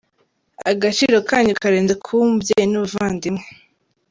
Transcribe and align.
Agaciro 0.71 1.17
kanyu 1.29 1.53
karenze 1.61 1.93
kuba 2.03 2.21
umubyeyi 2.27 2.67
n’ubuvandimwe. 2.69 3.43